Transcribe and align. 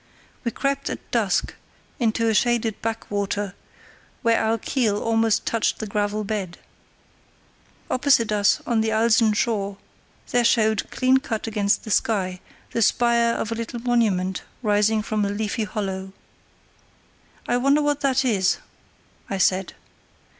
We 0.43 0.49
crept 0.49 0.89
at 0.89 1.11
dusk 1.11 1.53
into 1.99 2.27
a 2.27 2.33
shaded 2.33 2.81
back 2.81 3.05
water, 3.11 3.53
where 4.23 4.43
our 4.43 4.57
keel 4.57 4.99
almost 4.99 5.45
touched 5.45 5.77
the 5.77 5.85
gravel 5.85 6.23
bed. 6.23 6.57
Opposite 7.87 8.31
us 8.31 8.61
on 8.65 8.81
the 8.81 8.89
Alsen 8.91 9.33
shore 9.33 9.77
there 10.31 10.43
showed, 10.43 10.89
clean 10.89 11.17
cut 11.17 11.45
against 11.45 11.83
the 11.83 11.91
sky, 11.91 12.39
the 12.71 12.81
spire 12.81 13.35
of 13.35 13.51
a 13.51 13.53
little 13.53 13.79
monument 13.79 14.41
rising 14.63 15.03
from 15.03 15.23
a 15.23 15.29
leafy 15.29 15.65
hollow. 15.65 16.13
"I 17.47 17.57
wonder 17.57 17.83
what 17.83 18.01
that 18.01 18.25
is," 18.25 18.57
I 19.29 19.37
said. 19.37 19.75